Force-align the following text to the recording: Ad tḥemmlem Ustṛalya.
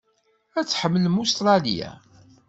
Ad 0.59 0.65
tḥemmlem 0.67 1.19
Ustṛalya. 1.23 1.91